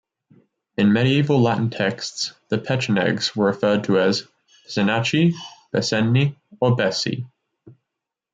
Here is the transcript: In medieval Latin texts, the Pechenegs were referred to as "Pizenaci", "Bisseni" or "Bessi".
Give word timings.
In 0.77 0.93
medieval 0.93 1.39
Latin 1.39 1.69
texts, 1.69 2.33
the 2.49 2.57
Pechenegs 2.57 3.35
were 3.35 3.45
referred 3.45 3.83
to 3.83 3.99
as 3.99 4.25
"Pizenaci", 4.65 5.35
"Bisseni" 5.71 6.35
or 6.59 6.75
"Bessi". 6.75 7.27